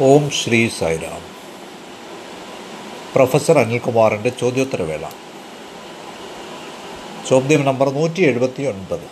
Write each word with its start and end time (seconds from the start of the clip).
ഓം 0.00 0.30
Shri 0.30 0.68
Sairam. 0.68 1.22
Professor 3.14 3.58
അനിൽകുമാറിന്റെ 3.58 4.28
ചോദ്യോത്തരവേള. 4.28 5.06
ചോദ്യം 7.28 7.64
നമ്പർ 7.64 7.88
നൂറ്റി 7.88 8.22
എഴുപത്തി 8.22 8.62
ഒൻപത് 8.62 9.10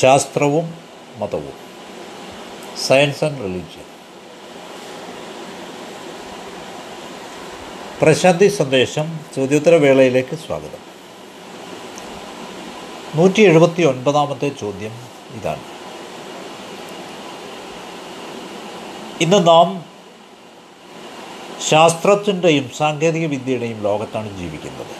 ശാസ്ത്രവും 0.00 0.74
മതവും. 1.16 1.52
സയൻസ് 2.86 3.24
ആൻഡ് 3.24 3.38
റിലീജിയൻ 3.38 3.84
പ്രശാന്തി 8.02 8.48
സന്ദേശം 8.48 9.20
ചോദ്യോത്തരവേളയിലേക്ക് 9.36 10.36
സ്വാഗതം. 10.36 10.82
നൂറ്റി 13.14 13.42
എഴുപത്തി 13.42 13.82
ഒൻപതാമത്തെ 13.82 14.48
ചോദ്യം 14.48 14.92
ഇതാണ്. 15.34 15.73
ഇന്ന് 19.22 19.46
നാം 19.46 19.84
ശാസ്ത്രത്തിന്റെയും 21.68 22.70
സാങ്കേതിക 22.76 23.26
വിദ്യയുടെയും 23.26 23.82
ലോകത്താണ് 23.82 24.38
ജീവിക്കുന്നത്. 24.38 24.94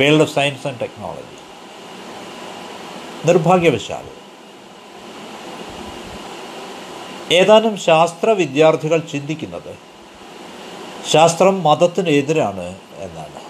World 0.00 0.22
of 0.22 0.34
science 0.34 0.66
and 0.66 0.80
technology. 0.80 1.38
നിർഭാഗ്യവശാൽ 3.26 4.04
ഏതാനും 7.32 7.78
ശാസ്ത്ര 7.78 8.30
വിദ്യാർത്ഥികൾ 8.30 8.98
ചിന്തിക്കുന്നത് 8.98 9.78
ശാസ്ത്രം 11.10 11.62
മതത്തിന് 11.62 12.08
എതിരാണ് 12.08 12.76
എന്നാണ്. 12.96 13.40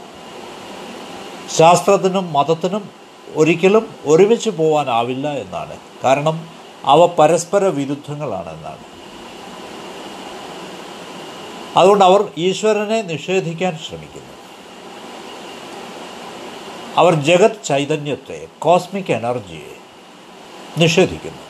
ശാസ്ത്രത്തിനും 1.59 2.33
മതത്തിനും 2.33 2.91
ഒരിക്കലും 3.35 3.97
ഒരുമിച്ച് 4.05 4.51
പോകാനാവില്ല 4.51 5.33
എന്നാണ്. 5.33 5.79
കാരണം 6.05 6.60
അവ 6.85 7.07
പരസ്പര 7.07 7.65
വിരുദ്ധങ്ങളാണെന്നാണ്. 7.65 8.85
അതുകൊണ്ട് 11.77 12.05
അവർ 12.05 12.33
ഈശ്വരനെ 12.39 13.03
നിഷേധിക്കാൻ 13.03 13.79
ശ്രമിക്കുന്നു. 13.79 14.41
അവർ 16.97 17.15
ജഗത് 17.15 17.65
ചൈതന്യത്തെ 17.65 18.49
കോസ്മിക് 18.59 19.13
എനർജിയെ 19.13 19.77
നിഷേധിക്കുന്നു. 20.79 21.43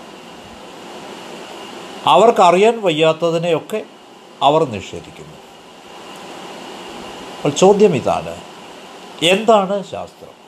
അവർക്കറിയാൻ 2.06 2.82
വയ്യാത്തതിനെയൊക്കെ 2.82 3.82
അവർ 4.42 4.64
നിഷേധിക്കുന്നു. 4.64 5.36
അപ്പോൾ 7.36 7.48
ചോദ്യം 7.48 7.97
ഇതാണ് 7.97 8.41
എന്താണ് 9.22 9.91
ശാസ്ത്രം? 9.91 10.41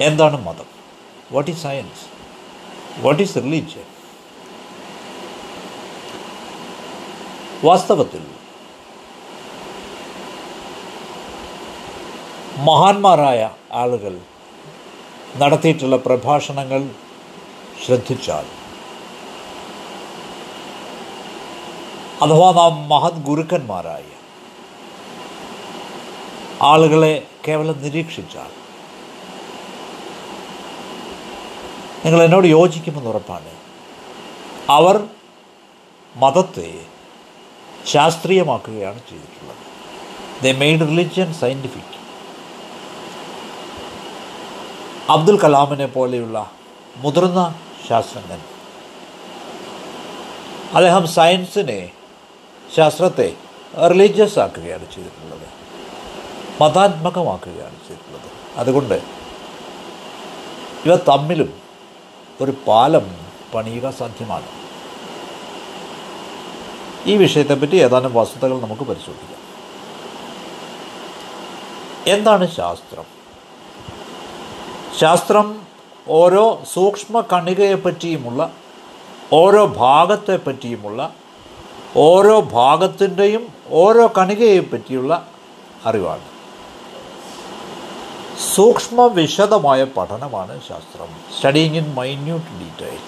എന്താണ് 0.00 0.46
മതം? 0.46 0.64
What 1.32 1.50
is 1.50 1.62
science 1.62 2.14
what 2.98 3.22
is 3.22 3.36
religion 3.36 3.93
വാസ്തവത്തിൽ 7.64 8.24
മഹാന്മാരായ 12.68 13.40
ആളുകൾ 13.72 14.14
നടത്തിയിട്ടുള്ള 15.36 15.96
പ്രഭാഷണങ്ങൾ 15.96 16.82
ശ്രദ്ധിച്ചാൽ 17.84 18.46
അഥവാ 22.22 22.48
നാം 22.52 22.74
മഹത് 22.88 23.24
ഗുരുക്കന്മാരായ 23.28 24.04
ആളുകളെ 26.62 27.14
കേവലം 27.48 27.78
നിരീക്ഷിച്ചാൽ 27.82 28.52
നിങ്ങൾ 32.04 32.20
എന്നോട് 32.22 32.46
യോജിക്കുമെന്ന് 32.46 33.10
ഉറപ്പാണ്. 33.10 33.52
അവർ 34.70 34.96
മതത്തെ 36.16 36.70
ശാസ്ത്രീയമാക്കുകയാണ് 37.86 39.00
ചെയ്തിട്ടുള്ളത്. 39.10 39.56
They 40.44 40.58
made 40.58 40.80
religion 40.80 41.34
scientific 41.34 41.94
Abdul 45.10 45.40
കലാമിനെ 45.40 45.86
പോലെയുള്ള 45.86 46.50
മുതിർന്ന 46.96 47.54
ശാസ്ത്രജ്ഞൻ. 47.88 48.40
അദ്ദേഹം 50.74 51.06
സയൻസിനെ 51.06 51.90
ശാസ്ത്രത്തെ 52.76 53.36
റിലീജിയസ് 53.90 54.38
ആക്കുകയാണ് 54.38 54.86
ചെയ്തിട്ടുള്ളത്. 54.94 55.48
മതാത്മകമാക്കുകയാണ് 56.62 57.76
ചെയ്തിട്ടുള്ളത്. 57.88 58.30
അതുകൊണ്ട് 58.56 59.02
ഇവ 60.86 60.96
തമ്മിലും 60.96 61.60
ഒരു 62.40 62.54
പാലം 62.66 63.16
പണിയുക 63.54 63.90
സാധ്യമാണ്. 63.90 64.63
ഈ 67.06 67.16
വിഷയത്തെപ്പറ്റി 67.16 67.76
ഏതാനും 67.76 68.14
വസ്തുതകൾ 68.14 68.60
നമുക്ക് 68.60 68.82
പരിശോധിക്കാം. 68.82 69.44
എന്താണ് 72.06 72.56
ശാസ്ത്രം? 72.56 73.04
ശാസ്ത്രം 75.00 75.62
ഓരോ 76.08 76.62
സൂക്ഷ്മ 76.72 77.20
കണികയെപ്പറ്റിയുമുള്ള 77.20 78.52
ഓരോ 79.32 79.66
ഭാഗത്തെപ്പറ്റിയുമുള്ള 79.66 81.14
ഓരോ 81.96 82.40
ഭാഗത്തിന്റെയും 82.40 83.48
ഓരോ 83.68 84.12
കണികയെപ്പറ്റിയുള്ള 84.18 85.28
അറിവാണ്. 85.86 86.24
സൂക്ഷ്മ 88.54 89.06
വിശദമായ 89.06 89.84
പഠനമാണ് 89.84 90.60
ശാസ്ത്രം. 90.68 91.08
സ്റ്റഡിങ് 91.36 91.76
ഇൻ 91.76 91.94
മൈന്യൂട്ട് 91.94 92.50
ഡീറ്റെയിൽ 92.50 92.98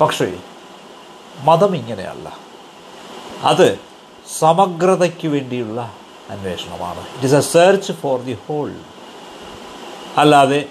പക്ഷേ 0.00 0.36
മതം 1.40 1.76
ഇങ്ങനെയല്ല. 1.76 2.47
അത് 3.42 3.80
സമഗ്രതയ്ക്ക് 4.38 5.28
വേണ്ടിയുള്ള 5.28 5.94
അന്വേഷണമാണ്. 6.30 7.00
It 7.00 7.24
is 7.24 7.34
a 7.34 7.40
search 7.40 7.92
for 7.92 8.20
the 8.20 8.38
whole 8.48 8.74
അല്ലാതെ 10.16 10.68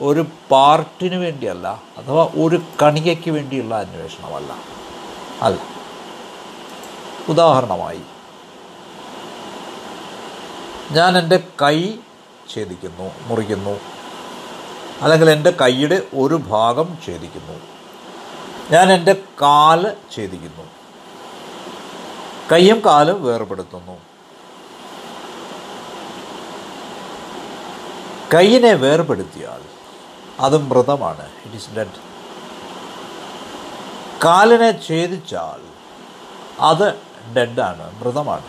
ഒരു 0.00 0.26
പാർട്ടിന് 0.50 1.14
വേണ്ടിയല്ല 1.14 1.82
അഥവാ 1.98 2.24
ഒരു 2.24 2.62
കണികയ്ക്ക് 2.82 3.30
വേണ്ടിയുള്ള 3.30 3.74
അന്വേഷണമല്ല. 3.74 4.58
അല്ല 5.42 5.58
ഉദാഹരണമായി 7.28 8.02
ഞാൻ 10.90 11.18
എന്റെ 11.18 11.44
കൈ 11.62 11.94
ഛേദിക്കുന്നു 12.54 13.10
മുറിക്കുന്നു. 13.26 13.80
അല്ലെങ്കിൽ 15.02 15.30
എന്റെ 15.30 15.50
കൈയുടെ 15.50 16.02
ഒരു 16.14 16.34
ഭാഗം 16.34 16.98
ഛേദിക്കുന്നു. 17.06 17.60
ഞാൻ 18.70 18.92
എന്റെ 18.92 19.12
കാൽ 19.42 19.96
ഛേദിക്കുന്നു. 20.16 20.77
കൈയും 22.50 22.78
കാലും 22.86 23.18
വേർപെടുത്തുന്നു. 23.24 23.96
കൈയിനെ 28.34 28.70
വേർപെടുത്തിയാൽ 28.84 29.62
അത് 30.46 30.56
മൃതമാണ് 30.68 31.26
ഇറ്റ് 31.46 31.58
ഇസ് 31.60 31.74
ഡെഡ് 31.76 32.00
കാലിനെ 34.24 34.70
ഛേദിച്ചാൽ 34.86 35.60
അത് 36.70 36.86
ഡെഡാണ് 37.36 37.84
മൃതമാണ് 37.98 38.48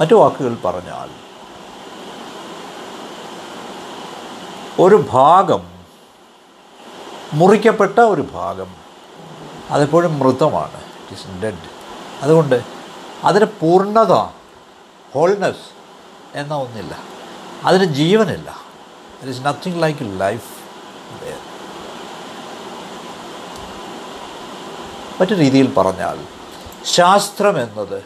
മറ്റു 0.00 0.14
വാക്കുകൾ 0.22 0.54
പറഞ്ഞാൽ 0.64 1.08
ഒരു 4.84 4.96
ഭാഗം 5.12 5.62
മുറിക്കപ്പെട്ട 7.38 7.98
ഒരു 8.14 8.24
ഭാഗം 8.34 8.70
അതെപ്പോഴും 9.74 10.12
മൃതമാണ്. 10.18 10.80
ഇറ്റ് 11.00 11.14
ഇസ് 11.16 11.40
ഡെഡ് 11.44 11.75
അതുകൊണ്ട് 12.22 12.64
അതിന് 13.24 13.44
പൂർണത 13.44 14.12
ഹോൾനെസ് 15.14 15.66
എന്ന 16.34 16.54
ഒന്നില്ല. 16.54 16.98
അതിന് 17.64 17.84
ജീവനില്ല. 17.84 18.50
It 19.20 19.28
is 19.28 19.46
nothing 19.46 19.82
like 19.82 20.20
life 20.20 20.56
മറ്റു 25.20 25.34
രീതിയിൽ 25.34 25.74
പറഞ്ഞാൽ 25.74 26.24
ശാസ്ത്രം 26.84 27.62
എന്നത് 27.62 28.04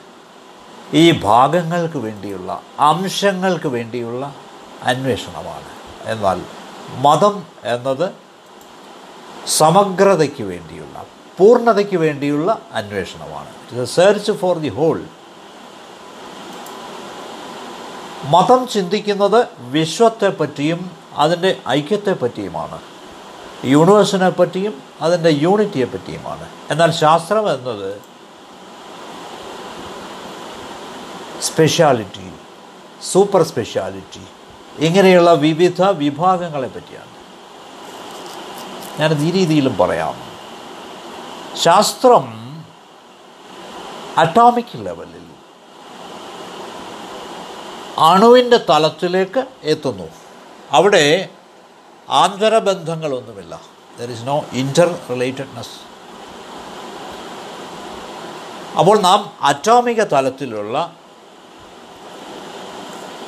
ഈ 0.94 1.20
ഭാഗങ്ങൾക്ക് 1.20 1.98
വേണ്ടിയുള്ള 1.98 2.62
അംശങ്ങൾക്ക് 2.80 3.66
വേണ്ടിയുള്ള 3.66 4.34
അന്വേഷണമാണ്. 4.82 5.68
എന്നാൽ 6.04 6.42
മതം 6.88 7.46
എന്നത് 7.64 8.12
സമഗ്രതയ്ക്ക് 9.46 10.42
വേണ്ടിയുള്ള 10.42 11.04
പൂർണതയ്ക്ക് 11.38 11.96
വേണ്ടിയുള്ള 11.96 12.58
അന്വേഷണമാണ്. 12.72 13.86
സെർച്ച് 13.86 14.32
ഫോർ 14.32 14.58
ദി 14.58 14.68
ഹോൾ 14.68 15.04
മതം 18.24 18.68
ചിന്തിക്കുന്നത് 18.68 19.46
വിശ്വത്തെപ്പറ്റിയും 19.58 20.90
അതിന്റെ 21.14 21.56
ഐക്യത്തെപ്പറ്റിയുമാണ്. 21.68 22.82
യൂണിവേഴ്സിനെ 23.64 24.30
പറ്റിയും 24.30 24.82
അതിന്റെ 25.00 25.30
യൂണിറ്റിയെ 25.30 25.84
പറ്റിയുമാണ് 25.84 26.48
എന്നാൽ 26.70 26.90
ശാസ്ത്രം 26.90 27.52
എന്നത് 27.52 28.00
സ്പെഷ്യാലിറ്റി 31.42 32.30
സൂപ്പർ 33.12 33.42
സ്പെഷ്യാലിറ്റി 33.42 34.24
ഇങ്ങനെയുള്ള 34.78 35.32
വിവിധ 35.32 35.82
വിഭാഗങ്ങളെ 35.82 36.68
പറ്റിയാണ് 36.68 37.10
ഞാനത് 39.00 39.22
ഈ 39.22 39.30
രീതിയിലും 39.30 39.78
പറയാം. 39.78 40.29
ശാസ്ത്രം 41.56 42.24
അറ്റോമിക് 44.18 44.84
ലെവലിൽ 44.84 45.16
അണുവിന്റെ 47.98 48.56
തലത്തിലേക്ക് 48.68 49.46
എത്തുന്നു. 49.62 50.08
അവിടെ 50.72 51.28
ആന്തരബന്ധങ്ങളൊന്നുമില്ല 52.08 53.60
there 54.00 54.10
is 54.10 54.26
no 54.26 54.44
Inter 54.52 54.98
relatedness 55.10 55.76
അപ്പോൾ 58.78 59.00
നാം 59.00 59.32
അറ്റോമിക 59.42 60.02
തലത്തിലുള്ള 60.02 60.94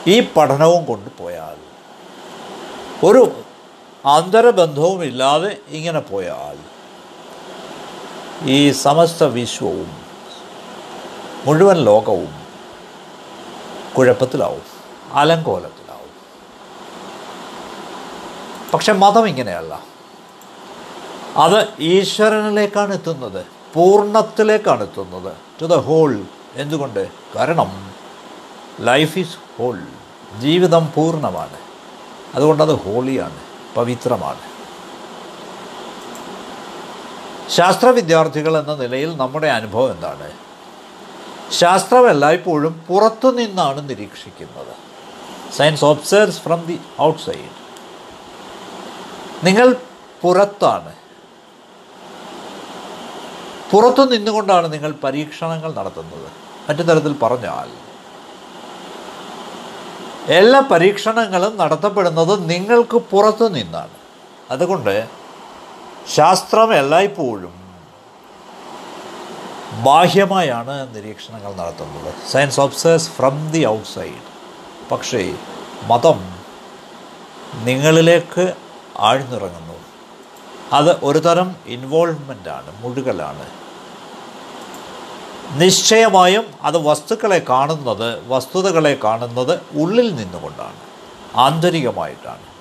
ഈ 0.06 0.20
പഠനവും 0.20 0.84
കൊണ്ടുപോയാൽ 0.84 1.56
ഒരു 3.04 3.32
ആന്തരബന്ധവുമില്ലാതെ 4.06 5.56
ഇങ്ങനെ 5.68 6.00
പോയാൽ 6.00 6.56
ഈ 8.44 8.72
സമസ്ത 8.72 9.24
വിശ്വവും 9.24 9.96
മുഴുവൻ 11.44 11.76
ലോകവും 11.76 12.34
കുഴപ്പത്തിലാവും 13.98 14.62
അലങ്കോലത്തിലാവും. 15.12 16.10
പക്ഷെ 18.74 18.92
മതം 18.92 19.28
ഇങ്ങനെയല്ല. 19.28 19.82
അത് 21.36 21.68
ഈശ്വരനിലേക്കാണ് 21.80 22.94
എത്തുന്നത് 22.94 23.46
പൂർണത്തിലേക്കാണ് 23.74 24.82
എത്തുന്നത്. 24.82 25.36
ടു 25.62 25.66
ദ 25.66 25.74
ഹോൾ 25.74 26.24
എന്തുകൊണ്ട്? 26.54 27.08
കാരണം 27.36 27.92
ലൈഫ് 28.80 29.18
ഈസ് 29.18 29.36
ഹോൾ 29.58 29.82
ജീവിതം 30.38 30.92
പൂർണമാണ്. 30.94 31.58
അതുകൊണ്ടത് 32.34 32.72
ഹോളിയാണ് 32.72 33.40
പവിത്രമാണ്. 33.74 34.51
ശാസ്ത്ര 37.56 37.88
വിദ്യാർത്ഥികൾ 37.88 38.58
എന്ന 38.58 38.74
നിലയിൽ 38.74 39.16
നമ്മുടെ 39.16 39.46
അനുഭവം 39.46 39.90
എന്താണ്? 39.90 40.32
ശാസ്ത്രം 41.50 42.10
എല്ലായ്പ്പോഴും 42.10 42.84
പുറത്തു 42.88 43.28
നിന്നാണ് 43.28 43.88
നിരീക്ഷിക്കുന്നത്. 43.90 44.74
Science 45.56 45.84
observes 45.84 46.40
from 46.40 46.60
the 46.66 46.80
outside 47.02 47.50
നിങ്ങൾ 49.44 49.76
പുറത്താണ്. 50.22 50.92
പുറത്തു 53.70 54.02
നിന്നുകൊണ്ടാണ് 54.02 54.72
നിങ്ങൾ 54.72 54.92
പരീക്ഷണങ്ങൾ 55.04 55.72
നടത്തുന്നത്. 55.74 56.28
മറ്റു 56.68 56.82
തരത്തിൽ 56.82 57.12
പറഞ്ഞാൽ 57.12 57.68
എല്ലാ 60.32 60.60
പരീക്ഷണങ്ങളും 60.60 61.58
നടത്തപ്പെടുന്നത് 61.58 62.50
നിങ്ങൾക്ക് 62.50 62.96
പുറത്തു 62.96 63.44
നിന്നാണ്. 63.44 63.96
അതുകൊണ്ട് 64.50 65.21
ശാസ്ത്രം 66.08 66.74
എല്ലായ്പ്പോഴും 66.74 67.62
ബാഹ്യമായാണ് 69.72 70.96
നിരീക്ഷണങ്ങൾ 70.96 71.54
നടത്തുന്നത്. 71.54 72.14
Science 72.30 72.60
observes 72.60 73.10
from 73.10 73.50
the 73.50 73.66
outside 73.66 74.22
പക്ഷേ 74.90 75.34
മതം 75.82 76.42
നിങ്ങളിലേക്ക് 77.54 78.54
ആഴ്ന്നിറങ്ങുന്നു. 78.98 79.72
അത് 80.72 81.04
ഒരു 81.04 81.18
തരം 81.18 81.56
ആണ് 82.48 82.82
മുഴുകലാണ്. 82.82 83.46
നിശ്ചയമായും 85.60 86.44
അത് 86.62 86.78
വസ്തുക്കളെ 86.78 87.42
കാണുന്നത് 87.48 88.28
വസ്തുതകളെ 88.28 88.98
കാണുന്നത് 89.04 89.60
ഉള്ളിൽ 89.74 90.14
നിന്നുകൊണ്ടാണ് 90.14 90.80
ആന്തരികമായിട്ടാണ്. 91.36 92.51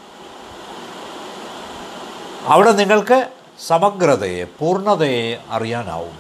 അവിടെ 2.46 2.72
നിങ്ങൾക്ക് 2.72 3.30
സമഗ്രതയെ 3.68 4.44
പൂർണതയെ 4.44 5.38
അറിയാനാവും. 5.50 6.18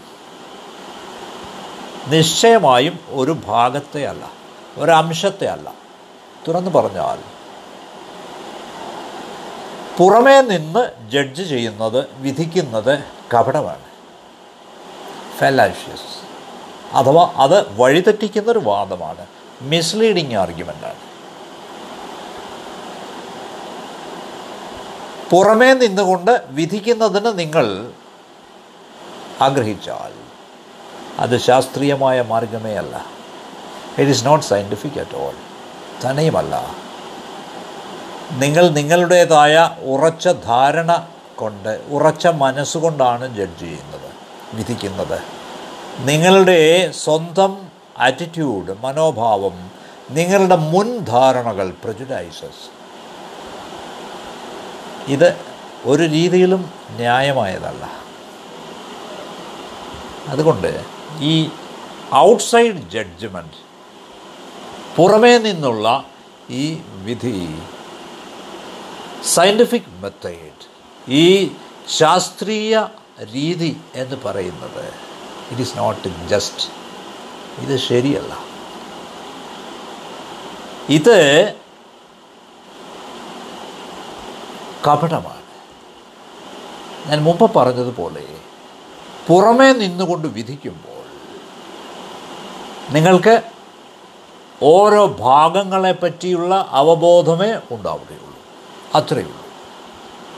നിശ്ചയമായും 2.08 3.00
ഒരു 3.10 3.38
ഭാഗത്തെ 3.48 4.06
അല്ല 4.06 4.32
ഒരംശത്തെ 4.78 5.46
അല്ല. 5.48 5.74
തുറന്നു 6.48 6.72
പറഞ്ഞാൽ 6.72 7.20
പുറമേ 9.98 10.42
നിന്ന് 10.42 11.10
ജഡ്ജ് 11.10 11.44
ചെയ്യുന്നത് 11.44 12.06
വിധിക്കുന്നത് 12.18 13.04
കപടമാണ്. 13.34 13.86
ഫെലാഷ്യസ് 15.38 16.22
അഥവാ 16.96 17.34
അത് 17.36 17.82
വഴിതെറ്റിക്കുന്നൊരു 17.82 18.60
വാദമാണ്. 18.60 19.26
മിസ്ലീഡിങ് 19.62 20.34
ആർഗ്യുമെന്റാണ് 20.34 21.11
പുറമേ 25.32 25.74
നിന്നുകൊണ്ട് 25.74 26.44
വിധിക്കുന്നതിന് 26.50 27.40
നിങ്ങൾ 27.40 27.94
ആഗ്രഹിച്ചാൽ 29.42 30.14
അത് 31.20 31.38
ശാസ്ത്രീയമായ 31.38 32.22
മാർഗമേ 32.22 32.74
അല്ല. 32.78 32.96
It 33.98 34.12
is 34.12 34.26
not 34.26 34.46
scientific 34.46 35.00
at 35.00 35.16
all 35.16 35.36
തനിയുമല്ല 36.06 36.56
നിങ്ങൾ 38.32 38.70
നിങ്ങളുടേതായ 38.70 39.56
ഉറച്ച 39.94 40.28
ധാരണ 40.28 41.08
കൊണ്ട് 41.36 41.82
ഉറച്ച 41.90 42.28
മനസ്സുകൊണ്ടാണ് 42.28 43.36
ജഡ്ജ് 43.38 43.60
ചെയ്യുന്നത് 43.60 44.10
വിധിക്കുന്നത്. 44.54 45.20
നിങ്ങളുടെ 46.10 46.92
സ്വന്തം 47.04 47.52
ആറ്റിറ്റ്യൂഡ് 48.00 48.74
മനോഭാവം 48.84 49.58
നിങ്ങളുടെ 50.12 50.56
മുൻധാരണകൾ 50.56 51.74
പ്രജുഡൈസസ് 51.84 52.64
ഇത് 55.08 55.38
ഒരു 55.86 56.04
രീതിയിലും 56.04 56.72
ന്യായമായതല്ല. 56.92 58.02
അതുകൊണ്ട് 60.28 60.86
ഈ 61.20 61.50
ഔട്ട്സൈഡ് 62.14 62.90
ജഡ്ജ്മെന്റ് 62.90 63.60
പുറമേ 64.98 65.38
നിന്നുള്ള 65.38 66.04
ഈ 66.50 66.82
വിധി 66.94 67.60
സയന്റിഫിക് 69.26 70.02
മെത്തേഡ് 70.02 70.66
ഈ 71.12 71.52
ശാസ്ത്രീയ 71.90 72.88
രീതി 73.34 73.82
എന്ന് 73.96 74.16
പറയുന്നത് 74.16 74.94
ഇറ്റ് 75.52 75.62
ഈസ് 75.62 75.78
നോട്ട് 75.78 76.28
ജസ്റ്റ് 76.28 76.68
ഇത് 77.62 77.80
ശരിയല്ല. 77.80 78.44
ഇത് 80.90 81.18
കപടമാണ്. 84.88 85.42
ഞാൻ 87.10 87.24
മുമ്പ് 87.24 87.54
പറഞ്ഞതുപോലെ 87.56 88.26
പുറമേ 89.28 89.74
നിന്നുകൊണ്ട് 89.74 90.28
വിധിക്കുമ്പോൾ 90.28 91.02
നിങ്ങൾക്ക് 92.94 93.42
ഓരോ 94.64 95.08
ഭാഗങ്ങളെ 95.08 95.92
പറ്റിയുള്ള 95.92 96.68
അവബോധമേ 96.70 97.54
ഉണ്ടാവുകയുള്ളൂ. 97.72 98.40
അത്രയേ 98.96 99.24
ഉള്ളൂ. 99.24 99.46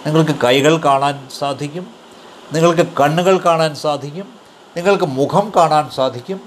നിങ്ങൾക്ക് 0.05 0.31
കൈകൾ 0.43 0.77
കാണാൻ 0.77 1.27
സാധിക്കും 1.39 1.87
നിങ്ങൾക്ക് 2.53 2.87
കണ്ണുകൾ 2.99 3.37
കാണാൻ 3.37 3.75
സാധിക്കും 3.75 4.33
നിങ്ങൾക്ക് 4.77 5.05
മുഖം 5.05 5.51
കാണാൻ 5.55 5.89
സാധിക്കും 5.89 6.41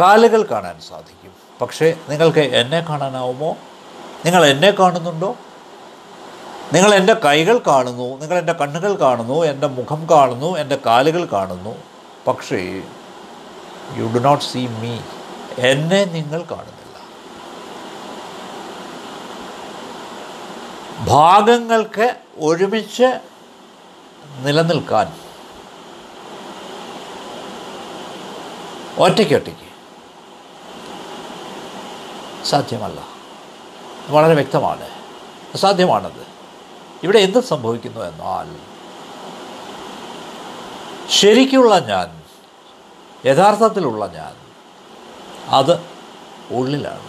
കാലുകൾ 0.00 0.42
കാണാൻ 0.42 0.80
സാധിക്കും. 0.88 1.32
പക്ഷേ 1.60 1.94
നിങ്ങൾക്ക് 2.08 2.38
എന്നെ 2.38 2.80
കാണാനാവുമോ? 2.80 3.56
നിങ്ങൾ 4.24 4.46
എന്നെ 4.46 4.70
കാണുന്നുണ്ടോ? 4.70 5.36
നിങ്ങൾ 6.72 6.94
എന്റെ 6.94 7.14
കൈകൾ 7.14 7.60
കാണുന്നു 7.66 8.20
നിങ്ങൾ 8.20 8.38
എന്റെ 8.38 8.52
കണ്ണുകൾ 8.52 8.94
കാണുന്നു 8.94 9.44
എന്റെ 9.44 9.66
മുഖം 9.66 10.06
കാണുന്നു 10.10 10.58
എന്റെ 10.58 10.78
കാലുകൾ 10.86 11.24
കാണുന്നു. 11.24 11.74
പക്ഷേ 12.26 12.82
you 13.96 14.04
do 14.04 14.18
not 14.18 14.44
see 14.44 14.66
me 14.66 14.98
എന്നെ 15.58 16.04
നിങ്ങൾ 16.04 16.42
കാണുന്നില്ല. 16.42 16.82
ഭാഗങ്ങൾക്ക് 21.08 22.16
ഒരുമിച്ച് 22.38 23.20
നിലനിൽക്കാൻ 24.38 25.16
ഒറ്റയ്ക്കൊറ്റയ്ക്ക് 28.98 29.72
സാധ്യമല്ല. 32.46 33.00
വളരെ 34.08 34.34
വ്യക്തമാണ്. 34.34 34.88
അസാധ്യമാണത് 35.54 36.32
ഇവിടെ 37.02 37.18
എന്ത് 37.18 37.40
സംഭവിക്കുന്നു 37.40 38.00
എന്നാൽ 38.00 38.72
ശരിക്കുള്ള 41.10 41.78
ഞാൻ 41.78 42.22
യഥാർത്ഥത്തിലുള്ള 43.26 44.06
ഞാൻ 44.06 44.32
അത് 45.48 45.80
ഉള്ളിലാണ്. 46.50 47.08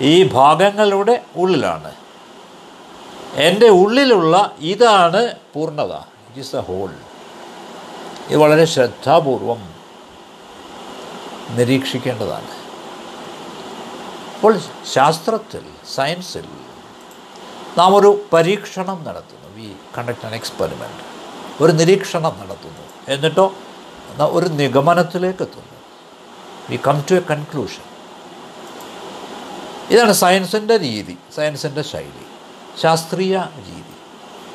ഈ 0.00 0.28
ഭാഗങ്ങളുടെ 0.28 1.24
ഉള്ളിലാണ്. 1.36 1.94
എന്റെ 3.34 3.68
ഉള്ളിലുള്ള 3.68 4.56
ഇതാണ് 4.60 5.34
പൂർണത. 5.54 5.92
ഇറ്റ് 5.92 6.38
ഈസ് 6.38 6.56
എ 6.56 6.60
ഹോൾ 6.60 6.90
ഇത് 8.28 8.36
വളരെ 8.36 8.64
ശ്രദ്ധാപൂർവം 8.64 9.74
നിരീക്ഷിക്കേണ്ടതാണ്. 11.50 12.50
അപ്പോൾ 14.34 14.60
ശാസ്ത്രത്തിൽ 14.92 15.64
സയൻസിൽ 15.94 16.67
നാം 17.76 17.96
ഒരു 17.96 18.24
പരീക്ഷണം 18.32 19.04
നടത്തുന്നു. 19.04 19.48
വി 19.56 19.72
കണ്ടക്ട് 19.98 20.26
ആൻ 20.26 20.34
എക്സ്പെരിമെന്റ് 20.34 21.04
ഒരു 21.64 21.72
നിരീക്ഷണം 21.72 22.36
നടത്തുന്നു. 22.40 22.84
എന്നിട്ടോ 23.08 23.54
ഒരു 24.20 24.48
നിഗമനത്തിലേക്ക് 24.48 25.42
എത്തുന്നു. 25.42 25.76
We 26.70 26.78
come 26.88 27.04
to 27.10 27.14
a 27.14 27.20
conclusion 27.20 27.84
ഇതാണ് 29.90 30.12
സയൻസിന്റെ 30.12 30.78
രീതി 30.78 31.18
സയൻസിന്റെ 31.36 31.82
ശൈലി 31.82 32.26
ശാസ്ത്രീയ 32.80 33.36
രീതി. 33.38 33.94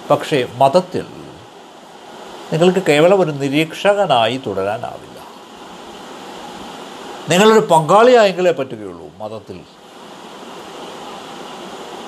പക്ഷേ 0.09 0.47
മതത്തിൽ 0.55 1.05
നിങ്ങൾക്ക് 2.53 2.79
കേവലം 2.79 3.21
ഒരു 3.21 3.31
നിരീക്ഷകനായി 3.31 4.37
തുടരാനാവില്ല. 4.47 5.19
നിങ്ങളൊരു 7.29 7.59
പങ്കാളിയായെങ്കിലേ 7.59 8.51
പറ്റുകയുള്ളൂ 8.51 9.07
മതത്തിൽ. 9.17 9.59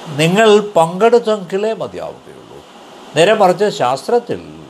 നിങ്ങൾ 0.08 0.60
പങ്കെടുത്തെങ്കിലേ 0.60 1.74
മതിയാവുകയുള്ളൂ. 1.74 2.66
നേരെ 3.16 3.34
മറിച്ച് 3.34 3.70
ശാസ്ത്രത്തിൽ 3.70 4.64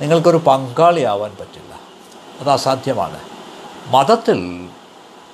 നിങ്ങൾക്കൊരു 0.00 0.36
പങ്കാളിയാവാൻ 0.36 1.36
പറ്റില്ല. 1.40 1.80
അത് 2.40 2.50
അസാധ്യമാണ്. 2.50 3.20
മതത്തിൽ 3.86 4.68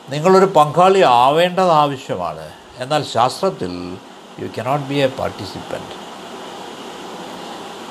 നിങ്ങളൊരു 0.08 0.44
പങ്കാളി 0.44 1.00
ആവേണ്ടത് 1.00 1.70
ആവശ്യമാണ്. 1.70 2.50
എന്നാൽ 2.78 3.04
ശാസ്ത്രത്തിൽ 3.04 3.99
you 4.38 4.49
cannot 4.58 4.87
be 4.87 4.94
a 4.94 5.06
participant 5.06 6.06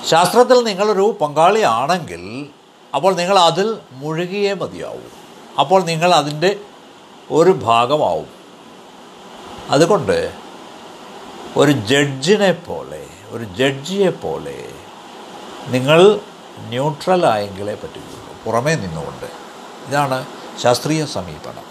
ശാസ്ത്രത്തിൽ 0.07 0.63
നിങ്ങളൊരു 0.63 1.17
പങ്കാളിയാണെങ്കിൽ 1.21 2.49
അപ്പോൾ 2.95 3.15
നിങ്ങൾ 3.15 3.39
അതിൽ 3.39 3.77
മുഴുകിയേ 3.91 4.53
മതിയാവും. 4.53 5.11
അപ്പോൾ 5.59 5.83
നിങ്ങൾ 5.83 6.15
അതിന്റെ 6.15 6.55
ഒരു 7.31 7.51
ഭാഗമാവും. 7.51 8.27
അതുകൊണ്ട് 9.69 10.44
ഒരു 11.57 11.71
ജഡ്ജിനെ 11.71 12.51
പോലെ 12.51 13.07
ഒരു 13.29 13.43
ജഡ്ജിയെ 13.43 14.09
പോലെ 14.09 14.71
നിങ്ങൾ 15.67 16.19
ന്യൂട്രലായെങ്കിലേ 16.59 17.73
പറ്റുകയുള്ളൂ. 17.73 18.35
പുറമേ 18.45 18.75
നിന്നുകൊണ്ട്. 18.75 19.25
ഇതാണ് 19.87 20.25
ശാസ്ത്രീയ 20.61 21.05
സമീപനം. 21.05 21.63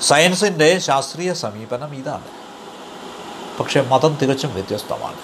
സയൻസിന്റെ 0.00 0.78
ശാസ്ത്രീയ 0.78 1.32
സമീപനം 1.32 1.94
ഇതാണ്. 1.94 2.24
പക്ഷേ 3.60 3.80
മതം 3.80 4.18
തികച്ചും 4.22 4.54
വ്യത്യസ്തമാണ്. 4.54 5.18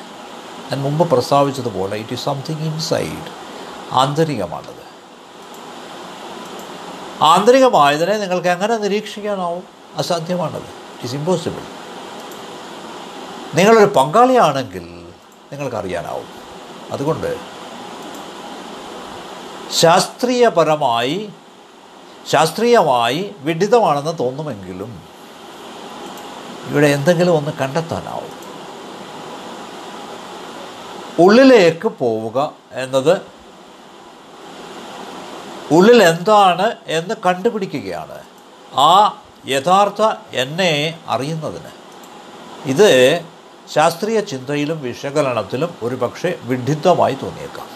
ഞാൻ 0.73 0.83
മുമ്പ് 0.83 1.11
പ്രസ്താവിച്ചതുപോലെ 1.11 1.97
ഇറ്റ് 1.97 2.13
ഈസ് 2.13 2.25
സംതിങ് 2.25 2.61
ഇൻസൈഡ് 2.61 3.33
ആന്തരികമാണത്. 3.93 4.83
ആന്തരികമായതിനെ 7.23 8.19
നിങ്ങൾക്ക് 8.19 8.49
എങ്ങനെ 8.49 8.77
നിരീക്ഷിക്കാനാവും? 8.77 9.63
അസാധ്യമാണത്. 9.97 10.63
ഇറ്റ് 10.63 11.05
ഈസ് 11.05 11.15
ഇമ്പോസിബിൾ 11.15 11.82
നിങ്ങളൊരു 13.55 13.93
പങ്കാളിയാണെങ്കിൽ 13.97 15.07
നിങ്ങൾക്കറിയാനാവും. 15.53 16.27
അതുകൊണ്ട് 16.93 17.37
ശാസ്ത്രീയപരമായി 19.73 21.31
ശാസ്ത്രീയമായി 22.31 23.35
വിഡിതമാണെന്ന് 23.39 24.19
തോന്നുമെങ്കിലും 24.19 25.03
ഇവിടെ 26.67 26.87
എന്തെങ്കിലും 26.87 27.37
ഒന്ന് 27.37 27.51
കണ്ടെത്താനാവും. 27.51 28.43
ഉള്ളിലേക്ക് 31.19 31.89
പോവുക 31.89 32.53
എന്നത് 32.73 33.21
ഉള്ളിൽ 35.71 36.03
എന്താണ് 36.03 36.77
എന്ന് 36.87 37.15
കണ്ടുപിടിക്കുകയാണ്. 37.27 38.19
ആ 38.79 39.23
യഥാർത്ഥ 39.49 40.03
എന്നെ 40.33 40.99
അറിയുന്നതിന്. 41.09 41.71
ഇത് 42.65 43.21
ശാസ്ത്രീയ 43.75 44.21
ചിന്തയിലും 44.21 44.83
വിശകലനത്തിലും 44.83 45.75
ഒരുപക്ഷെ 45.83 46.39
വിഡ്ഢിത്വമായി 46.43 47.15
തോന്നിയേക്കാം. 47.15 47.69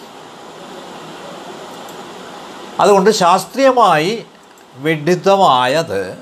അതുകൊണ്ട് 2.81 3.11
ശാസ്ത്രീയമായി 3.11 4.27
വിഡിത്തമായത് 4.77 6.19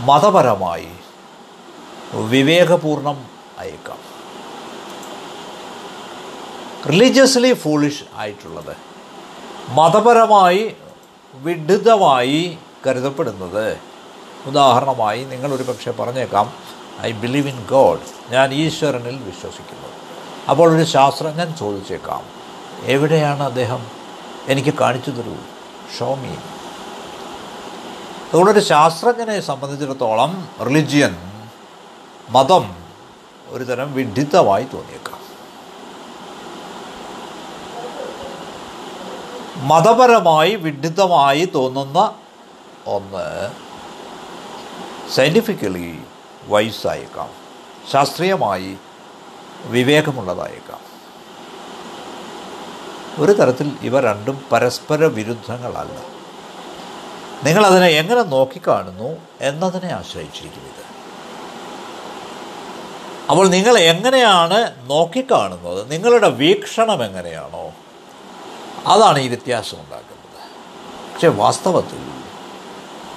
മതപരമായി 0.00 0.88
വിവേകപൂർണം 2.14 3.26
അയക്കാം 3.58 3.98
റിലീജിയസ്ലി 6.88 7.52
ഫൂളിഷ് 7.52 8.04
ആയിട്ടുള്ളത് 8.16 8.76
മതപരമായി 9.68 10.76
വിഡ്ഢിതമായി 11.34 12.58
കരുതപ്പെടുന്നത്. 12.86 13.78
ഉദാഹരണമായി 14.46 15.24
നിങ്ങളൊരു 15.24 15.62
പക്ഷേ 15.62 15.90
പറഞ്ഞേക്കാം 15.90 16.52
ഐ 17.00 17.12
ബിലീവ് 17.12 17.48
ഇൻ 17.48 17.66
ഗോഡ്. 17.66 18.00
ഞാൻ 18.30 18.52
ഈശ്വരനിൽ 18.52 19.16
വിശ്വസിക്കുന്നു. 19.22 19.88
അപ്പോൾ 20.50 20.76
ഒരു 20.76 20.84
ശാസ്ത്രജ്ഞൻ 20.84 21.54
ചോദിച്ചേക്കാം 21.54 22.22
എവിടെയാണ് 22.82 23.42
അദ്ദേഹം? 23.42 23.86
എനിക്ക് 24.46 24.74
കാണിച്ചു 24.74 25.10
തരൂ 25.10 25.36
ഷോമി 25.98 26.36
അതുകൊണ്ടൊരു 28.28 28.60
ശാസ്ത്രജ്ഞനെ 28.60 29.40
സംബന്ധിച്ചിടത്തോളം 29.40 30.48
റിലിജിയൻ 30.66 31.16
മതം 32.30 32.76
ഒരു 33.48 33.64
തരം 33.64 33.94
വിഡിത്തമായി 33.94 34.64
തോന്നിയേക്കാം. 34.64 35.22
മതപരമായി 39.68 40.54
വിഡിത്തമായി 40.54 41.44
തോന്നുന്ന 41.54 42.14
ഒന്ന് 42.86 43.50
സയന്റിഫിക്കലി 45.14 45.98
വൈസായേക്കാം 46.46 47.30
ശാസ്ത്രീയമായി 47.92 48.76
വിവേകമുള്ളതായേക്കാം. 49.64 50.80
ഒരു 53.24 53.32
തരത്തിൽ 53.32 53.76
ഇവ 53.82 54.00
രണ്ടും 54.00 54.44
പരസ്പര 54.52 55.04
വിരുദ്ധങ്ങളല്ല. 55.04 56.12
നിങ്ങളതിനെ 57.44 57.86
എങ്ങനെ 57.86 58.22
നോക്കിക്കാണുന്നു 58.22 59.16
എന്നതിനെ 59.40 59.92
ആശ്രയിച്ചിരിക്കും 59.92 60.60
ഇത് 60.60 60.92
അപ്പോൾ 63.30 63.48
നിങ്ങൾ 63.48 63.78
എങ്ങനെയാണ് 63.78 64.90
നോക്കിക്കാണുന്നത്? 64.90 65.90
നിങ്ങളുടെ 65.90 66.28
വീക്ഷണം 66.28 67.04
എങ്ങനെയാണോ? 67.04 67.72
അതാണ് 68.86 69.18
ഈ 69.18 69.28
വ്യത്യാസം 69.28 69.80
ഉണ്ടാക്കുന്നത്. 69.80 70.50
പക്ഷെ 71.14 71.28
വാസ്തവത്തിൽ 71.28 72.22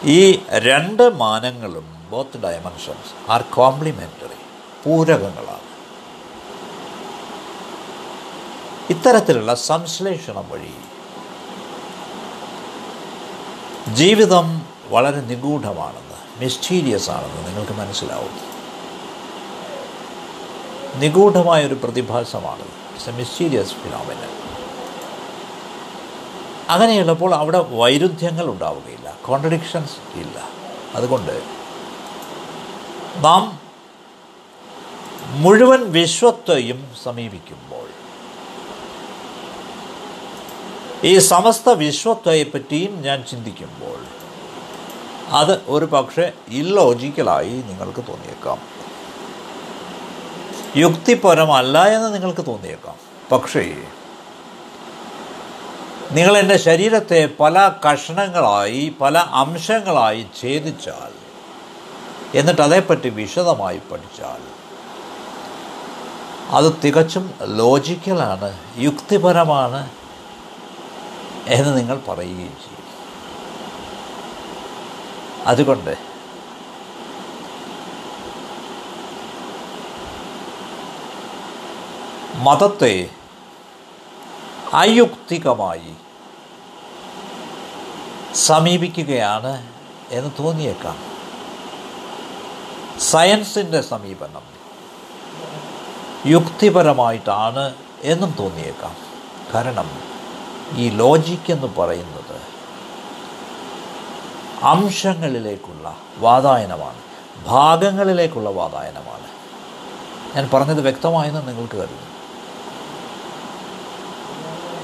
ഈ 0.03 0.43
രണ്ട് 0.49 1.13
മാനങ്ങളും 1.13 1.94
ബോത്ത് 2.15 2.41
ഡയമെൻഷൻസ് 2.43 3.31
ആർ 3.31 3.41
കോംപ്ലിമെന്ററി 3.41 4.39
പൂരകങ്ങളാണ്. 4.83 5.65
ഇത്തരത്തിലുള്ള 8.89 9.55
സംശ്ലേഷണം 9.55 10.49
വഴി 10.49 10.73
ജീവിതം 13.93 14.67
വളരെ 14.89 15.21
നിഗൂഢമാണെന്ന് 15.21 16.19
മിസ്റ്റീരിയസ് 16.37 17.09
ആണെന്ന് 17.09 17.47
നിങ്ങൾക്ക് 17.47 17.71
മനസ്സിലാവും. 17.71 18.35
നിഗൂഢമായൊരു 20.95 21.73
പ്രതിഭാസമാണ്. 21.73 22.61
ഇറ്റ്സ് 22.61 23.09
എ 23.09 23.11
മിസ്റ്റീരിയസ് 23.11 23.73
ഫിനോമിനൽ 23.73 24.31
അങ്ങനെയുള്ളപ്പോൾ 26.69 27.35
അവിടെ 27.35 27.57
വൈരുദ്ധ്യങ്ങൾ 27.57 28.45
ഉണ്ടാവുകയില്ല 28.45 29.17
കോൺട്രഡിക്ഷൻസ് 29.25 29.97
ഇല്ല. 30.19 30.49
അതുകൊണ്ട് 30.95 31.64
നാം 33.17 33.59
മുഴുവൻ 35.29 35.91
വിശ്വത്തെയും 35.91 36.95
സമീപിക്കുമ്പോൾ 37.03 37.89
ഈ 41.03 41.19
സമസ്ത 41.19 41.69
വിശ്വത്തെപ്പറ്റിയും 41.69 43.01
ഞാൻ 43.01 43.23
ചിന്തിക്കുമ്പോൾ 43.23 44.05
അത് 45.27 45.61
ഒരു 45.67 45.85
പക്ഷേ 45.85 46.31
ഇല്ലോജിക്കലായി 46.47 47.49
നിങ്ങൾക്ക് 47.49 48.03
തോന്നിയേക്കാം. 48.07 48.61
യുക്തിപരമല്ല 50.77 51.87
എന്ന് 51.87 52.13
നിങ്ങൾക്ക് 52.13 52.45
തോന്നിയേക്കാം. 52.45 52.95
പക്ഷേ 53.31 53.83
നിങ്ങൾ 56.11 56.37
എന്റെ 56.37 56.57
ശരീരത്തെ 56.57 57.29
പല 57.39 57.71
കഷണങ്ങളായി 57.91 58.93
പല 59.01 59.17
അംശങ്ങളായി 59.17 60.25
ഛേദിച്ചാൽ 60.41 61.24
എന്നിട്ട് 62.33 62.61
അതേപ്പറ്റി 62.61 63.09
വിശദമായി 63.09 63.77
പഠിച്ചാൽ. 63.77 64.65
അത് 66.49 66.73
തികച്ചും 66.85 67.33
ലോജിക്കലാണ് 67.43 68.59
യുക്തിപരമാണ് 68.77 69.89
എന്ന് 71.47 71.77
നിങ്ങൾ 71.77 72.01
പറയുകയും 72.07 72.37
ചെയ്യും. 72.37 72.85
അതുകൊണ്ട് 75.47 75.97
മതത്തെ 82.35 83.09
അയുക്തികമായി 84.73 85.95
സമീപിക്കുകയാണ് 88.35 89.67
എന്ന് 90.09 90.31
തോന്നിയേക്കാം. 90.39 91.14
സയൻസിന്റെ 92.99 93.81
സമീപനം 93.81 94.55
യുക്തിപരമായിട്ടാണ് 96.25 97.75
എന്നും 98.01 98.35
തോന്നിയേക്കാം. 98.39 98.95
കാരണം 99.53 99.89
ഈ 100.75 100.89
ലോജിക് 100.89 101.51
എന്ന് 101.51 101.67
പറയുന്നത് 101.77 102.41
അംശങ്ങളിലേക്കുള്ള 104.63 105.97
വാതായനമാണ് 106.17 106.99
ഭാഗങ്ങളിലേക്കുള്ള 107.45 108.49
വാതായനമാണ്. 108.49 109.27
ഞാൻ 110.35 110.49
പറഞ്ഞത് 110.53 110.81
വ്യക്തമായെന്ന് 110.81 111.47
നിങ്ങൾക്ക് 111.47 111.73
കരുതുന്നു. 111.73 112.15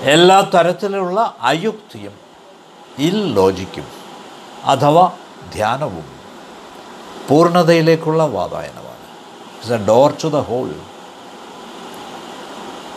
എല്ലാ 0.02 0.42
തരത്തിലുള്ള 0.42 1.38
അയുക്തിയും 1.42 2.14
ഇൽ 2.98 3.34
ലോജിക്കും 3.34 3.88
അഥവാ 4.64 5.12
ധ്യാനവും 5.54 6.21
പൂർണതയിലേക്കുള്ള 7.32 8.26
വാതായനമാണ് 8.26 9.06
it's 9.56 9.72
a 9.72 9.86
door 9.86 10.14
to 10.24 10.28
the 10.28 10.40
whole 10.40 10.76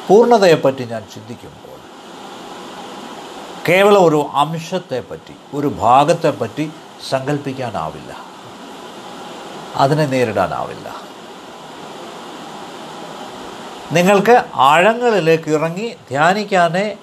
പൂർണതയെപ്പറ്റി 0.09 0.85
ഞാൻ 0.85 1.05
ചിന്തിക്കുമ്പോൾ 1.15 1.81
കേവലം 3.69 4.05
ഒരു 4.05 4.27
അംശത്തെപ്പറ്റി 4.33 5.57
ഒരു 5.57 5.67
ഭാഗത്തെപ്പറ്റി 5.67 6.71
സങ്കല്പിക്കാനാവില്ല 7.11 8.17
അതിനെ 9.77 10.07
നേരിടാനാവില്ല. 10.07 10.97
നിങ്ങൾക്ക് 13.93 14.45
ആഴങ്ങളിലേക്ക് 14.55 15.51
ഇറങ്ങി 15.51 15.97
ധ്യാനിക്കാനേ 16.11 16.97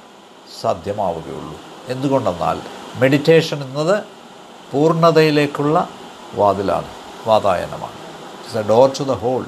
സാധ്യമാവുകയുള്ളൂ. 0.62 1.60
എന്തുകൊണ്ടെന്നാൽ 1.88 2.62
മെഡിറ്റേഷൻ 2.96 3.64
എന്നത് 3.64 4.04
പൂർണതയിലേക്കുള്ള 4.72 5.90
വാതിലാണ്. 6.34 7.00
വാതായനമാണ്. 7.28 8.00
It's 8.40 8.58
a 8.58 8.62
door 8.62 8.92
to 9.00 9.04
the 9.04 9.12
whole 9.12 9.46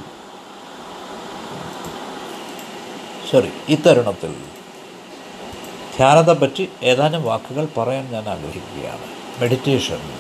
ശരി 3.32 3.52
ഇത്തരുണത്തിൽ 3.70 4.46
ധ്യാനത്തെപ്പറ്റി 5.98 6.70
ഏതാനും 6.84 7.24
വാക്കുകൾ 7.24 7.68
പറയാൻ 7.78 8.12
ഞാൻ 8.12 8.30
ആഗ്രഹിക്കുകയാണ്. 8.30 9.06
മെഡിറ്റേഷൻ 9.40 10.20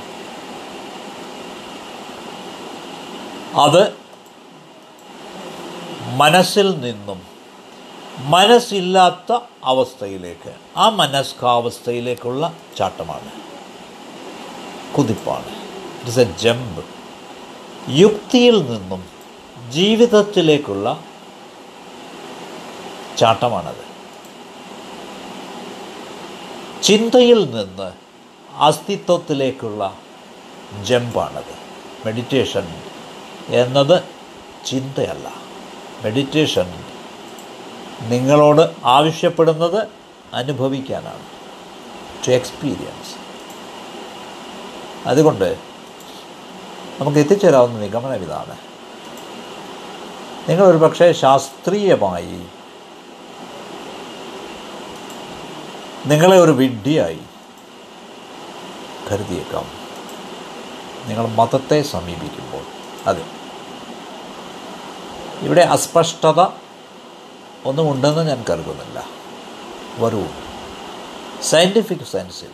അത് 3.59 3.93
മനസ്സിൽ 6.15 6.79
നിന്നും 6.79 7.27
മനസ്സില്ലാത്ത 8.17 9.39
അവസ്ഥയിലേക്ക് 9.63 10.53
ആ 10.77 10.89
മനസ്കാവസ്ഥയിലേക്കുള്ള 10.89 12.53
ചാട്ടമാണ്. 12.77 13.31
കുതിപ്പാണ്. 14.93 15.49
ഇറ്റ്സ് 15.99 16.19
എ 16.19 16.23
ജമ്പ് 16.23 17.02
യുക്തിയിൽ 17.89 18.71
നിന്നും 18.71 19.07
ജീവിതത്തിലേക്കുള്ള 19.69 21.03
ചാട്ടമാണത്. 23.17 23.93
ചിന്തയിൽ 26.83 27.55
നിന്ന് 27.55 27.91
അസ്തിത്വത്തിലേക്കുള്ള 28.55 29.97
ജമ്പാണത്. 30.83 31.55
മെഡിറ്റേഷൻ 32.05 32.81
എന്നത് 33.47 34.03
ചിന്തയല്ല. 34.65 35.33
മെഡിറ്റേഷൻ 36.03 36.73
നിങ്ങളോട് 38.01 38.75
ആവശ്യപ്പെടുന്നത് 38.85 39.87
അനുഭവിക്കാനാണ്. 40.33 41.25
ടു 42.27 42.31
എക്സ്പീരിയൻസ് 42.31 43.23
അതുകൊണ്ട് 45.07 45.72
നമുക്ക് 46.99 47.17
എത്തിച്ചേരാവുന്ന 47.17 47.79
നിഗമനം 47.79 48.15
ഇതാണ് 48.15 48.57
നിങ്ങളൊരു 50.49 50.77
പക്ഷേ 50.77 51.11
ശാസ്ത്രീയമായി 51.11 52.45
നിങ്ങളെ 56.05 56.39
ഒരു 56.39 56.51
വിഡ്ഢിയായി 56.51 57.19
കരുതിയേക്കാം. 59.11 59.65
നിങ്ങൾ 61.07 61.27
മതത്തെ 61.27 61.81
സമീപിക്കുമ്പോൾ. 61.81 62.63
അതെ. 63.09 63.25
ഇവിടെ 65.41 65.61
അസ്പഷ്ടത 65.61 66.41
ഒന്നും 67.65 67.91
ഉണ്ടെന്ന് 67.91 68.27
ഞാൻ 68.27 68.45
കരുതുന്നില്ല. 68.49 69.07
വരൂ. 69.97 70.23
സയന്റിഫിക് 71.43 72.05
സെൻസിൽ 72.11 72.49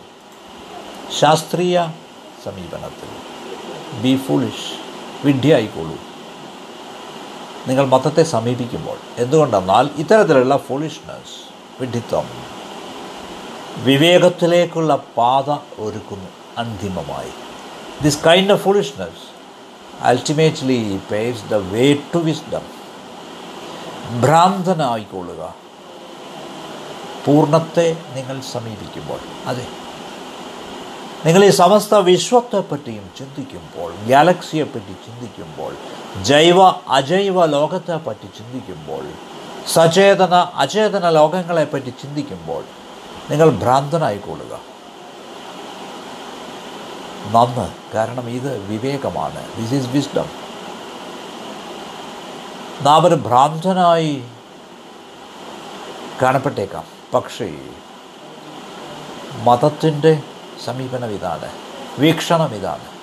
ശാസ്ത്രീയ 1.20 1.94
സമീപനത്തിൽ 2.46 3.39
ബി 3.94 4.18
ഫുളിഷ് 4.18 4.80
വിഡ്ഢിയായിക്കോളൂ. 5.26 5.98
നിങ്ങൾ 7.68 7.86
മതത്തെ 7.86 8.24
സമീപിക്കുമ്പോൾ 8.24 8.98
എന്തുകൊണ്ടെന്നാൽ 9.18 9.90
ഇത്തരത്തിലുള്ള 9.98 10.58
ഫുളിഷ്നസ് 10.58 11.50
വിഡ്ഢിത്വം 11.80 12.30
വിവേകത്തിലേക്കുള്ള 13.78 14.96
പാത 15.18 15.50
ഒരുക്കുന്നു 15.82 16.30
അന്തിമമായി. 16.58 17.32
This 18.04 18.24
kind 18.24 18.52
of 18.52 18.64
foolishness 18.64 19.40
ultimately 20.02 21.00
paves 21.12 21.50
the 21.50 21.54
way 21.54 21.94
to 21.94 22.18
wisdom 22.18 22.80
ഭ്രാന്തനായിക്കൊള്ളുക. 24.22 25.56
പൂർണത്തെ 27.26 27.98
നിങ്ങൾ 28.16 28.42
സമീപിക്കുമ്പോൾ. 28.42 29.20
അതെ. 29.46 29.68
നിങ്ങൾ 31.26 31.46
ഈ 31.46 31.50
സമസ്ത 31.50 31.96
വിശ്വത്തെപ്പറ്റിയും 31.96 33.12
ചിന്തിക്കുമ്പോൾ 33.18 33.96
ഗാലക്സിയെപ്പറ്റി 34.08 34.94
ചിന്തിക്കുമ്പോൾ 34.94 35.76
ജൈവ 36.24 36.62
അജൈവ 36.88 37.46
ലോകത്തെപ്പറ്റി 37.46 38.28
ചിന്തിക്കുമ്പോൾ 38.38 39.08
സചേതന 39.68 40.36
അചേതന 40.36 41.10
ലോകങ്ങളെപ്പറ്റി 41.10 41.90
ചിന്തിക്കുമ്പോൾ 41.90 42.64
നിങ്ങൾ 43.30 43.50
ഭ്രാന്തനായിക്കൊള്ളുക 43.50 44.60
നന്ന് 47.32 47.96
കാരണം 47.96 48.30
ഇത് 48.30 48.58
വിവേകമാണ്. 48.58 49.58
ദിസ് 49.58 49.74
ഈസ് 49.74 49.88
വിസ്ഡം 49.88 50.26
നാം 52.82 53.06
ഒരു 53.06 53.16
ഭ്രാന്തനായി 53.16 54.24
കാണപ്പെട്ടേക്കാം. 56.22 56.84
പക്ഷേ 57.14 57.58
മതത്തിന്റെ 59.44 60.24
സമീപനം 60.66 61.12
ഇതാണ് 61.12 61.52
വീക്ഷണം 62.00 62.56
ഇതാണ് 62.56 63.00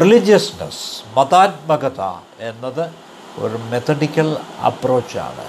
റിലീജിയസ്നെസ് 0.00 1.18
മതാത്മകത 1.18 2.00
എന്നത് 2.40 2.90
ഒരു 3.38 3.56
മെത്തഡിക്കൽ 3.56 4.36
അപ്രോച്ചാണ് 4.66 5.44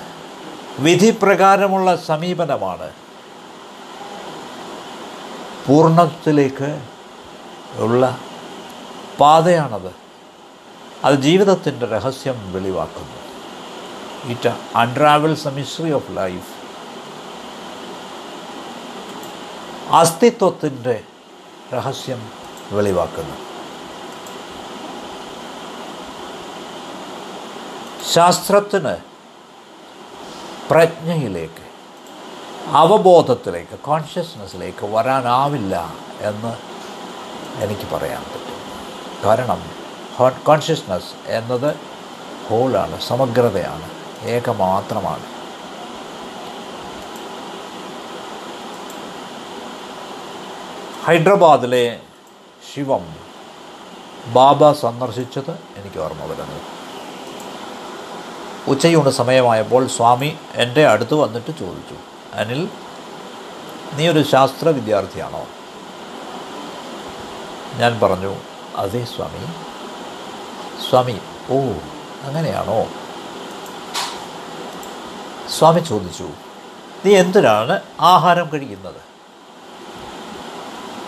വിധിപ്രകാരമുള്ള 0.80 1.96
സമീപനമാണ്. 1.96 2.90
പൂർണത്തിലേക്ക് 5.68 6.88
ഉള്ള 7.76 8.20
പാതയാണത്. 9.20 9.96
അത് 11.06 11.16
ജീവിതത്തിന്റെ 11.16 11.86
രഹസ്യം 11.86 12.54
വെളിവാക്കുന്നു. 12.54 13.18
It 14.32 14.54
unravels 14.76 15.48
a 15.48 15.52
mystery 15.52 15.92
of 15.92 16.12
life 16.12 16.67
അസ്തിത്വത്തിന്റെ 19.92 21.04
രഹസ്യം 21.74 22.32
വെളിവാക്കുന്നു. 22.72 23.36
ശാസ്ത്രത്തിന് 28.14 28.96
പ്രജ്ഞയിലേക്ക് 30.70 31.68
അവബോധത്തിലേക്ക് 32.68 33.80
കോൺഷ്യസ്നെസ്സിലേക്ക് 33.80 34.86
വരാനാവില്ല 34.86 35.94
എന്ന് 36.20 36.58
എനിക്ക് 37.64 37.96
പറയാൻ 37.96 38.24
പറ്റും. 38.24 38.58
കാരണം 39.26 39.62
കോൺഷ്യസ്നസ് 40.44 41.30
എന്നത് 41.30 41.76
ഹോളാണ് 42.50 43.02
സമഗ്രതയാണ് 43.02 43.90
ഏകമാത്രമാണ്. 44.22 45.37
ഹൈദരാബാദിലെ 51.08 52.00
ശിവം 52.74 53.16
ബാബ 54.34 54.72
സന്ദർശിച്ചത് 54.72 55.52
എനിക്ക് 55.52 56.00
ഓർമ്മ 56.00 56.24
വരുന്നു. 56.24 56.58
ഉച്ചയൂണ് 58.68 59.10
സമയമായപ്പോൾ 59.10 59.88
സ്വാമി 59.88 60.38
എന്റെ 60.56 60.88
അടുത്ത് 60.88 61.14
വന്നിട്ട് 61.14 61.52
ചോദിച്ചു 61.60 61.96
അനിൽ 62.34 62.70
നീ 63.94 64.08
ഒരു 64.08 64.24
ശാസ്ത്ര 64.24 64.70
വിദ്യാർത്ഥിയാണോ? 64.70 65.48
ഞാൻ 67.76 68.00
പറഞ്ഞു 68.00 68.36
അതേ 68.76 69.06
സ്വാമി. 69.06 69.46
സ്വാമി 70.90 71.20
ഓ 71.50 71.60
അങ്ങനെയാണോ? 72.24 72.88
സ്വാമി 75.58 75.80
ചോദിച്ചു 75.80 76.30
നീ 77.06 77.16
എന്തിനാണ് 77.16 77.82
ആഹാരം 78.00 78.50
കഴിക്കുന്നത്? 78.54 79.17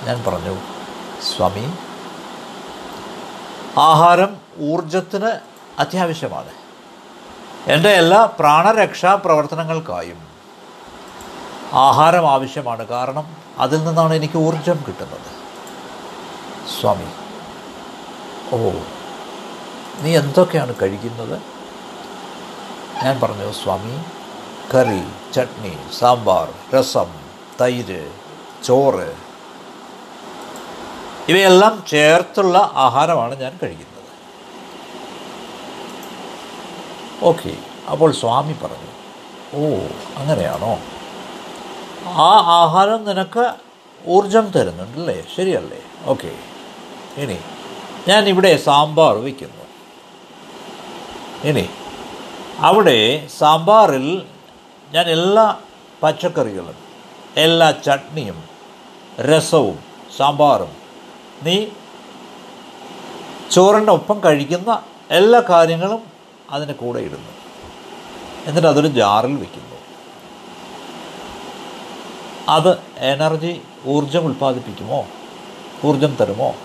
ഞാൻ 0.05 0.23
പറഞ്ഞു 0.27 0.53
സ്വാമി 1.29 1.65
ആഹാരം 3.77 4.31
ഊർജത്തിന് 4.59 5.31
അത്യാവശ്യമാണ്. 5.79 6.51
എന്റെ 7.67 7.89
എല്ലാ 7.89 8.25
പ്രാണരക്ഷാ 8.39 9.15
പ്രവർത്തനങ്ങൾക്കായും 9.15 10.19
ആഹാരം 11.73 12.25
ആവശ്യമാണ്. 12.29 12.87
കാരണം 12.87 13.25
അതിൽ 13.59 13.79
നിന്നാണ് 13.85 14.13
എനിക്ക് 14.13 14.37
ഊർജം 14.37 14.77
കിട്ടുന്നത്. 14.87 15.29
സ്വാമി 16.75 17.09
ഓ 18.53 18.59
നീ 20.03 20.17
എന്തൊക്കെയാണ് 20.17 20.73
കഴിക്കുന്നത്? 20.81 21.37
ഞാൻ 23.03 23.19
പറഞ്ഞു 23.19 23.51
സ്വാമി 23.51 23.95
കറി 24.73 25.03
ചട്നി 25.35 25.77
സാമ്പാർ 25.99 26.47
രസം 26.75 27.09
തൈര് 27.61 28.11
ചോറ് 28.63 29.09
ഇവയെല്ലാം 31.29 31.73
ചേർത്തുള്ള 31.91 32.57
ആഹാരമാണ് 32.85 33.33
ഞാൻ 33.43 33.53
കഴിക്കുന്നത്. 33.61 33.95
ഓക്കെ 37.29 37.53
അപ്പോൾ 37.93 38.09
സ്വാമി 38.21 38.55
പറഞ്ഞു 38.63 38.91
ഓ 39.57 39.61
അങ്ങനെയാണോ? 40.19 40.73
ആ 42.27 42.31
ആഹാരം 42.61 43.01
നിനക്ക് 43.09 43.45
ഊർജം 44.15 44.45
തരുന്നുണ്ടല്ലേ? 44.55 45.17
ശരിയല്ലേ? 45.35 45.81
ഓക്കെ 46.11 46.31
ഇനി 47.23 47.37
ഞാൻ 48.09 48.21
ഇവിടെ 48.33 48.51
സാമ്പാർ 48.67 49.15
വയ്ക്കുന്നു. 49.25 49.65
ഇനി 51.49 51.65
അവിടെ 52.69 52.99
സാമ്പാറിൽ 53.39 54.07
ഞാൻ 54.93 55.05
എല്ലാ 55.15 55.45
പച്ചക്കറികളും 56.03 56.77
എല്ലാ 57.45 57.67
ചട്നിയും 57.87 58.39
രസവും 59.29 59.77
സാമ്പാറും 60.17 60.73
നീ 61.43 61.65
ചോറിന്റെ 63.51 63.91
ഒപ്പം 63.91 64.21
കഴിക്കുന്ന 64.25 64.83
എല്ലാ 65.11 65.43
കാര്യങ്ങളും 65.49 66.01
അതിന്റെ 66.49 66.73
കൂടെ 66.73 66.99
ഇടുന്നു. 66.99 67.31
എന്നിട്ട് 68.45 68.67
അതൊരു 68.67 68.87
ജാറിൽ 68.87 69.35
വയ്ക്കുന്നു 69.35 69.77
അത് 72.49 72.77
എനർജി 72.97 73.61
ഊർജം 73.87 74.25
ഉൽപ്പാദിപ്പിക്കുമോ? 74.25 75.07
ഊർജം 75.85 76.17
തരുമോ? 76.21 76.55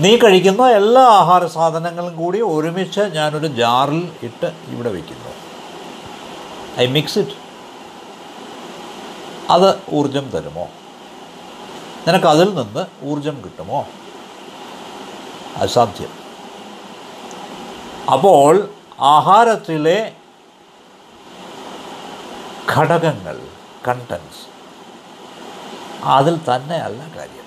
നീ 0.00 0.16
കഴിക്കുന്ന 0.16 0.70
എല്ലാ 0.70 1.02
ആഹാര 1.02 1.46
സാധനങ്ങളും 1.46 2.16
കൂടി 2.16 2.40
ഒരുമിച്ച് 2.40 3.00
ഞാനൊരു 3.00 3.46
ജാറിൽ 3.46 4.12
ഇട്ട് 4.22 4.52
ഇവിടെ 4.68 4.90
വയ്ക്കുന്നു 4.90 5.32
ഐ 6.80 6.86
മിക്സ് 6.86 7.18
ഇറ്റ്. 7.18 7.36
അത് 9.50 9.78
ഊർജം 9.92 10.30
തരുമോ? 10.30 10.68
നിനക്ക് 12.08 12.26
അതിൽ 12.26 12.54
നിന്ന് 12.54 12.86
ഊർജം 13.02 13.42
കിട്ടുമോ? 13.44 13.86
അസാധ്യം. 15.56 16.12
അപ്പോൾ 18.12 18.68
ആഹാരത്തിലെ 19.00 20.12
ഘടകങ്ങൾ 22.76 23.48
കണ്ടൻസ് 23.88 24.50
അതിൽ 26.04 26.36
തന്നെയല്ല 26.36 27.16
കാര്യം. 27.16 27.46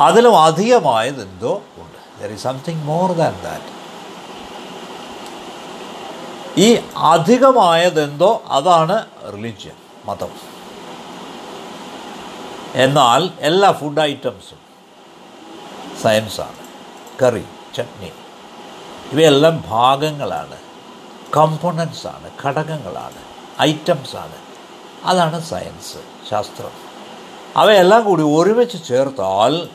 അതിലും 0.00 0.38
അധികമായത് 0.38 1.22
എന്തോ 1.22 1.62
ഉണ്ട്. 1.76 2.22
There 2.22 2.32
is 2.32 2.42
something 2.42 2.84
more 2.84 3.12
than 3.12 3.42
that 3.42 3.82
ഈ 6.60 6.80
അധികമായതെന്തോ 6.96 8.42
അതാണ് 8.46 9.06
റിലിജ്യൻ 9.32 9.72
മതം. 10.04 10.61
എന്നാൽ 12.74 13.30
എല്ലാ 13.40 13.72
ഫുഡ് 13.72 14.00
ഐറ്റംസും 14.00 14.58
സയൻസാണ് 16.02 16.62
കറി 17.22 17.44
ചട്നി 17.76 18.12
ഇവയെല്ലാം 19.12 19.64
ഭാഗങ്ങളാണ്. 19.68 20.56
കമ്പോണൻസാണ് 21.36 22.30
ഘടകങ്ങളാണ് 22.44 23.22
ഐറ്റംസാണ് 23.60 24.34
അതാണ് 25.04 25.42
സയൻസ് 25.42 26.30
ശാസ്ത്രം. 26.30 26.70
അവയെല്ലാം 27.56 28.04
കൂടി 28.04 28.22
ഒരുമിച്ച് 28.22 28.84
ചേർത്താൽ 28.88 29.68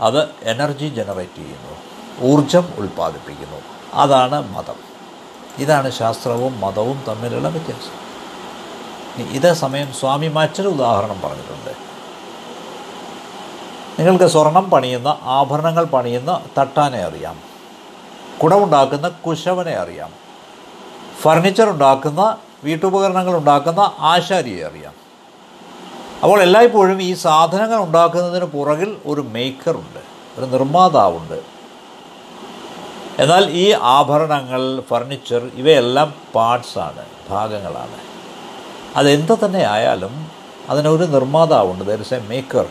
അത് 0.00 0.28
എനർജി 0.42 0.88
ജനറേറ്റ് 0.88 1.36
ചെയ്യുന്നു 1.36 1.76
ഊർജം 2.20 2.72
ഉൽപ്പാദിപ്പിക്കുന്നു. 2.76 3.60
അതാണ് 3.94 4.54
മതം. 4.54 4.74
ഇതാണ് 5.58 5.90
ശാസ്ത്രവും 5.90 6.60
മതവും 6.60 7.04
തമ്മിലുള്ള 7.08 7.48
വ്യത്യാസം. 7.48 8.02
ഇതേ 9.30 9.54
സമയം 9.54 9.92
സ്വാമി 9.92 10.28
മറ്റൊരു 10.28 10.68
ഉദാഹരണം 10.68 11.20
പറഞ്ഞിട്ടുണ്ട്. 11.20 11.91
നിങ്ങൾക്ക് 13.98 14.24
സ്വർണം 14.24 14.70
പണിയുന്ന 14.70 15.18
ആഭരണങ്ങൾ 15.22 15.84
പണിയുന്ന 15.84 16.40
തട്ടാനെ 16.58 16.98
അറിയാം. 16.98 17.40
കുടമുണ്ടാക്കുന്ന 18.42 19.08
കുശവനെ 19.08 19.72
അറിയാം. 19.72 20.12
ഫർണിച്ചർ 21.20 21.70
ഉണ്ടാക്കുന്ന 21.70 22.36
വീട്ടുപകരണങ്ങൾ 22.64 23.36
ഉണ്ടാക്കുന്ന 23.36 23.92
ആശാരിയെ 23.98 24.64
അറിയാം. 24.64 24.94
അപ്പോൾ 26.22 26.42
എല്ലായ്പ്പോഴും 26.42 27.02
ഈ 27.02 27.14
സാധനങ്ങൾ 27.14 27.82
ഉണ്ടാക്കുന്നതിന് 27.82 28.44
പുറകിൽ 28.44 28.96
ഒരു 29.06 29.20
മേക്കറുണ്ട് 29.20 30.02
ഒരു 30.38 30.46
നിർമ്മാതാവുണ്ട്. 30.46 31.42
എന്നാൽ 33.18 33.50
ഈ 33.50 33.72
ആഭരണങ്ങൾ 33.72 34.80
ഫർണിച്ചർ 34.80 35.50
ഇവയെല്ലാം 35.54 36.14
പാർട്സാണ് 36.34 37.04
ഭാഗങ്ങളാണ്. 37.30 37.98
അതെന്ത് 38.96 39.38
തന്നെ 39.44 39.64
ആയാലും 39.64 40.30
അതിനൊരു 40.68 41.04
നിർമ്മാതാവുണ്ട് 41.04 41.84
ദർ 41.84 42.00
ഇസ് 42.00 42.14
എ 42.14 42.18
മേക്കർ 42.18 42.66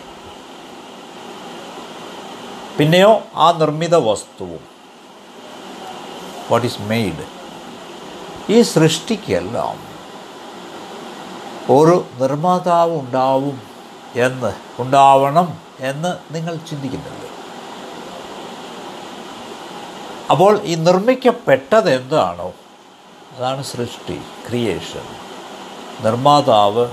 പിന്നെയോ 2.77 3.21
ആ 3.35 3.51
നിർമ്മിത 3.51 3.95
വസ്തുവും. 3.95 4.63
വാട്ട് 6.51 6.67
ഈസ് 6.67 6.81
മെയ്ഡ് 6.81 7.25
ഈ 8.51 8.61
സൃഷ്ടിക്കെല്ലാം 8.61 9.91
ഒരു 11.75 12.05
നിർമ്മാതാവ് 12.19 12.99
ഉണ്ടാവും 12.99 13.61
എന്ന് 14.15 14.53
ഉണ്ടാവണം 14.79 15.57
എന്ന് 15.79 16.35
നിങ്ങൾ 16.35 16.55
ചിന്തിക്കുന്നുണ്ട്. 16.55 17.27
അപ്പോൾ 20.31 20.61
ഈ 20.63 20.75
നിർമ്മിക്കപ്പെട്ടത് 20.75 21.95
എന്താണോ? 22.01 22.53
അതാണ് 23.37 23.63
സൃഷ്ടി 23.63 24.21
ക്രിയേഷൻ 24.49 25.07
നിർമ്മാതാവ് 26.01 26.89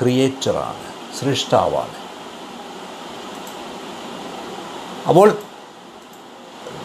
ക്രിയേറ്ററാണ് 0.00 0.86
സൃഷ്ടാവാണ്. 1.20 2.05
അപ്പോൾ 5.08 5.38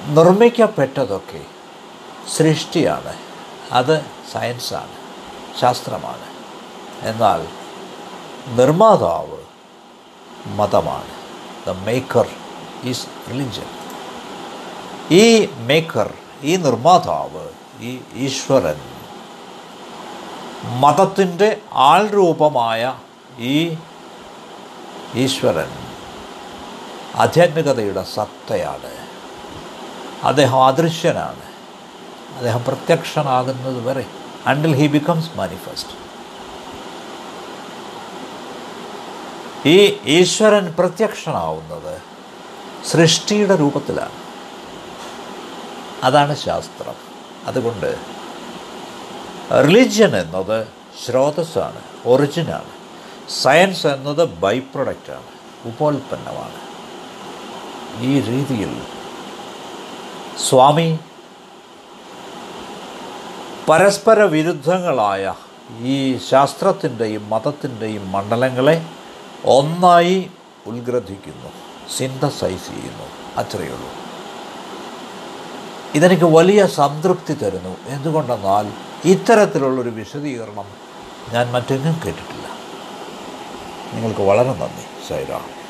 നിർമ്മിക്കപ്പെട്ടതൊക്കെ 0.08 1.46
സൃഷ്ടിയാണ്. 2.38 3.16
അത് 3.72 4.06
സയൻസാണ് 4.32 4.92
ശാസ്ത്രമാണ്. 5.60 6.28
എന്നാൽ 7.02 7.48
നിർമ്മാതാവ് 8.56 9.38
മതമാണ്. 10.46 11.12
ദ 11.68 11.70
മേക്കർ 11.70 12.28
ഈസ് 12.84 13.08
റിലിജൻ 13.30 13.66
ഈ 15.12 15.46
മേക്കർ 15.46 16.14
ഈ 16.42 16.56
നിർമ്മാതാവ് 16.56 17.50
ഈ 17.80 18.02
ഈശ്വരൻ 18.14 18.82
മതത്തിന്റെ 20.80 21.62
ആൾരൂപമായ 21.74 23.00
ഈ 23.38 23.78
ഈശ്വരൻ 25.16 25.81
ആധ്യാത്മികതയുടെ 27.16 28.04
സത്തയാണ്. 28.04 29.08
അദ്ദേഹം 30.24 30.66
അദൃശ്യനാണ്. 30.66 31.42
അദ്ദേഹം 32.36 32.64
പ്രത്യക്ഷനാകുന്നത് 32.64 33.88
വരെ 33.88 34.06
അണ്ടിൽ 34.46 34.76
ഹി 34.76 34.88
ബിക്കംസ് 34.88 35.30
മാനിഫെസ്റ്റ് 35.36 36.02
ഈ 39.70 40.00
ഈശ്വരൻ 40.06 40.76
പ്രത്യക്ഷനാവുന്നത് 40.80 42.02
സൃഷ്ടിയുടെ 42.90 43.56
രൂപത്തിലാണ്. 43.56 44.12
അതാണ് 46.04 46.36
ശാസ്ത്രം. 46.36 46.96
അതുകൊണ്ട് 47.46 47.96
റിലിജ്യൻ 49.68 50.16
എന്നത് 50.16 50.68
സ്രോതസ്സാണ് 51.06 51.82
ഒറിജിനാണ് 52.06 52.72
സയൻസ് 53.30 53.88
എന്നത് 53.88 54.28
ബൈ 54.28 54.60
പ്രൊഡക്റ്റാണ് 54.60 55.24
ഉപോൽപ്പന്നമാണ്. 55.66 56.71
ഈ 58.00 58.22
രീതിയിൽ 58.22 58.82
സ്വാമി 60.50 61.00
പരസ്പര 63.70 64.24
വിരുദ്ധങ്ങളായ 64.24 65.34
ഈ 65.80 66.18
ശാസ്ത്രത്തിന്റെയും 66.18 67.30
മതത്തിന്റെയും 67.30 68.12
മണ്ഡലങ്ങളെ 68.12 68.86
ഒന്നായി 69.46 70.32
ഉത്ഗ്രഥിക്കുന്നു 70.68 71.50
സിന്തസൈസ് 71.98 72.68
ചെയ്യുന്നു. 72.68 73.38
അത്രയേ 73.38 73.70
ഉള്ളൂ. 73.70 73.90
ഇതെനിക്ക് 75.96 76.24
വലിയ 76.24 76.68
സംതൃപ്തി 76.68 77.34
തരുന്നു. 77.34 77.78
എന്തുകൊണ്ടെന്നാൽ 77.88 78.72
ഇത്തരത്തിലുള്ളൊരു 79.06 79.90
വിശദീകരണം 79.90 80.66
ഞാൻ 81.34 81.52
മറ്റെങ്ങും 81.52 82.02
കേട്ടിട്ടില്ല. 82.06 82.48
നിങ്ങൾക്ക് 83.94 84.22
വളരെ 84.22 84.50
നന്ദി 84.50 85.08
സൈറാം. 85.10 85.61